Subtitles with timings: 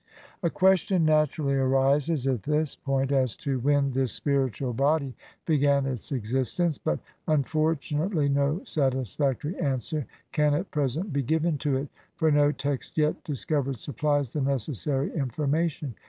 [0.41, 5.13] A question naturally arises at this point, as to when this spiritual body
[5.45, 11.87] began its existence; but unfortunately no satisfactory answer can at present be given to it,
[12.15, 15.93] for no text yet discovered supplies the necessary information.